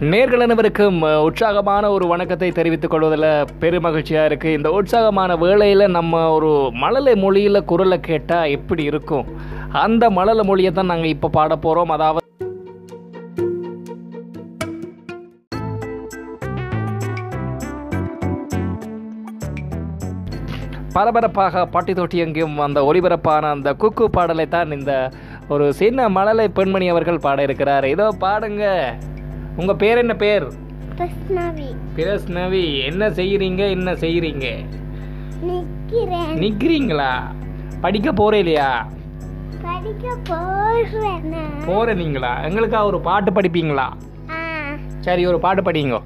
[0.00, 3.24] நேர்கள் அனைவருக்கும் உற்சாகமான ஒரு வணக்கத்தை தெரிவித்துக் கொள்வதில்
[3.62, 6.50] பெருமகிழ்ச்சியாக இருக்குது இந்த உற்சாகமான வேளையில் நம்ம ஒரு
[6.82, 9.26] மழலை மொழியில் குரலை கேட்டால் எப்படி இருக்கும்?
[9.84, 12.24] அந்த மழலை மொழியை தான் நாங்கள் இப்போ பாட போகிறோம் அதாவது
[20.96, 24.92] பரபரப்பாக பாட்டி தொட்டி எங்கேயும் அந்த ஒளிபரப்பான அந்த குக்கு பாடலை தான் இந்த
[25.54, 27.84] ஒரு சின்ன மழலை பெண்மணி அவர்கள் பாட இருக்கிறார்.
[27.94, 28.64] இதோ பாடுங்க.
[29.60, 30.46] உங்க பேர் என்ன பேர்?
[30.98, 31.68] பிரஸ்னவி.
[32.88, 34.46] என்ன செய்யறீங்க என்ன செய்யறீங்க
[35.48, 36.34] நிக்கிறேன்.
[36.42, 37.12] நிக்கிறீங்களா?
[37.80, 38.70] படிக்க போறே இல்லையா?
[39.62, 41.58] படிக்க போறேன்.
[41.66, 42.32] போற நீங்களா?
[42.48, 43.88] எங்களுக்கா ஒரு பாட்டு படிப்பீங்களா?
[45.06, 45.98] சரி ஒரு பாட்டு படிங்க.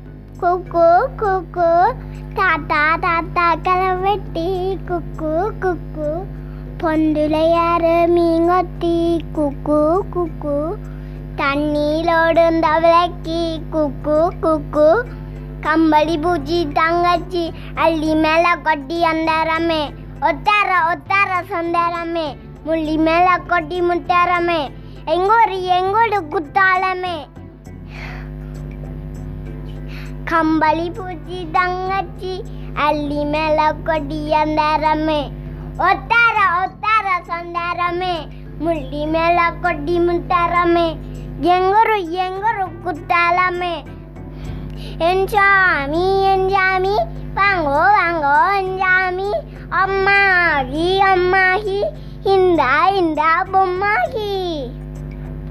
[0.43, 0.89] குக்கு
[1.23, 1.71] குக்கு
[2.39, 4.49] தாத்தா தாத்தா கலவெட்டி
[4.89, 5.33] குக்கு
[5.65, 6.09] குக்கு
[6.83, 8.97] பொந்துலையாறு மீங்கொத்தி
[9.37, 9.81] குக்கு
[10.15, 10.57] குக்கு
[11.41, 14.89] தண்ணீரோடும் தவளைக்கி குக்கு குக்கு.
[15.61, 17.43] கம்பளி பூச்சி தங்கச்சி
[17.75, 19.83] அள்ளி மேல கொட்டி அந்தரமே.
[20.29, 22.29] ஒத்தார ஒத்தார சொந்தாரமே.
[22.67, 24.61] முள்ளி மேல கொட்டி முட்டாரமே
[25.15, 27.17] எங்கோரு எங்கோடு குத்தாலமே
[30.25, 32.35] கம்பளி பூச்சி தங்கச்சி
[32.75, 35.21] அள்ளி மேல கொட்டி அந்தரமே.
[35.89, 38.15] ஒத்தார ஒத்தார சொந்தாரமே.
[38.59, 40.87] முள்ளி மேல கொட்டி முத்தாரமே.
[41.51, 43.77] எங்கரு எங்கரு குத்தாலமே.
[45.09, 46.05] என் சாமி
[47.39, 48.75] வாங்கோ வாங்கோ என்
[49.83, 51.81] அம்மாகி அம்மாகி
[52.35, 54.32] இந்தா இந்தா பொம்மாகி.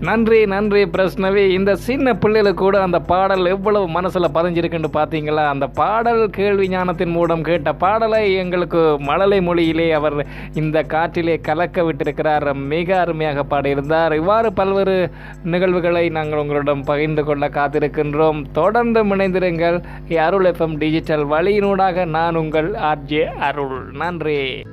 [0.02, 6.30] நன்றி நன்றி பிரஸ்னவி இந்த சின்ன பிள்ளைகளுக்கு கூட அந்த பாடல் எவ்வளவு மனசில் பதிஞ்சிருக்குன்னு பார்த்தீங்களா அந்த பாடல்
[6.30, 12.53] கேள்வி ஞானத்தின் மூலம் கேட்ட பாடலை எங்களுக்கு மழலை மொழியிலே அவர் இந்த காற்றிலே கலக்க விட்டிருக்கிறார்.
[12.53, 14.16] மிக அருமையாக பாடியிருந்தார்.
[14.16, 15.11] இவ்வாறு பல்வேறு
[15.44, 18.45] நிகழ்வுகளை நாங்கள் உங்களிடம் பகிர்ந்து கொள்ள காத்திருக்கின்றோம்.
[18.52, 19.83] தொடர்ந்து இணைந்திருங்கள்.
[20.17, 23.91] அருள் எஃப்எம் டிஜிட்டல் வழியினூடாக நான் உங்கள் ஆர்ஜே அருள்.
[23.91, 24.63] நன்றி.